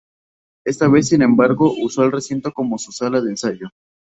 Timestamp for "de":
3.21-3.29